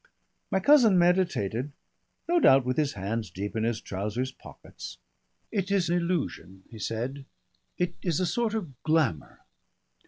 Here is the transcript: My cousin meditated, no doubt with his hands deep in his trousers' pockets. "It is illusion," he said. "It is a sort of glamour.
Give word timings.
My 0.49 0.59
cousin 0.59 0.97
meditated, 0.97 1.71
no 2.27 2.39
doubt 2.39 2.65
with 2.65 2.75
his 2.75 2.93
hands 2.93 3.29
deep 3.29 3.55
in 3.55 3.63
his 3.63 3.79
trousers' 3.79 4.31
pockets. 4.31 4.97
"It 5.51 5.69
is 5.69 5.91
illusion," 5.91 6.63
he 6.71 6.79
said. 6.79 7.25
"It 7.77 7.93
is 8.01 8.19
a 8.19 8.25
sort 8.25 8.55
of 8.55 8.81
glamour. 8.81 9.41